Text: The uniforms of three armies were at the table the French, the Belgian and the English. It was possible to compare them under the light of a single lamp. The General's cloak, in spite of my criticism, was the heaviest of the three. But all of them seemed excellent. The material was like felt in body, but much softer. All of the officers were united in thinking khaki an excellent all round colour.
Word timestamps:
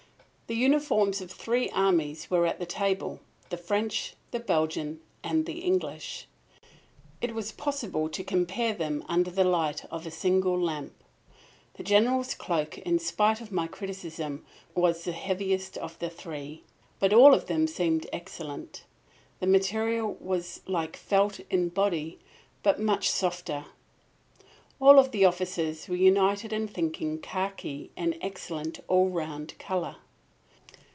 The 0.47 0.57
uniforms 0.57 1.21
of 1.21 1.31
three 1.31 1.69
armies 1.69 2.29
were 2.29 2.45
at 2.45 2.59
the 2.59 2.65
table 2.65 3.21
the 3.49 3.55
French, 3.55 4.15
the 4.31 4.39
Belgian 4.41 4.99
and 5.23 5.45
the 5.45 5.59
English. 5.59 6.27
It 7.21 7.33
was 7.33 7.53
possible 7.53 8.09
to 8.09 8.21
compare 8.21 8.73
them 8.73 9.01
under 9.07 9.31
the 9.31 9.45
light 9.45 9.85
of 9.85 10.05
a 10.05 10.11
single 10.11 10.59
lamp. 10.61 10.91
The 11.75 11.83
General's 11.83 12.33
cloak, 12.33 12.77
in 12.79 12.99
spite 12.99 13.39
of 13.39 13.53
my 13.53 13.65
criticism, 13.65 14.43
was 14.75 15.05
the 15.05 15.13
heaviest 15.13 15.77
of 15.77 15.97
the 15.99 16.09
three. 16.09 16.63
But 16.99 17.13
all 17.13 17.33
of 17.33 17.45
them 17.45 17.65
seemed 17.65 18.05
excellent. 18.11 18.83
The 19.39 19.47
material 19.47 20.15
was 20.19 20.59
like 20.67 20.97
felt 20.97 21.39
in 21.49 21.69
body, 21.69 22.19
but 22.61 22.77
much 22.77 23.09
softer. 23.09 23.67
All 24.81 24.99
of 24.99 25.11
the 25.11 25.23
officers 25.23 25.87
were 25.87 25.95
united 25.95 26.51
in 26.51 26.67
thinking 26.67 27.19
khaki 27.19 27.91
an 27.95 28.15
excellent 28.21 28.81
all 28.89 29.07
round 29.07 29.57
colour. 29.57 29.95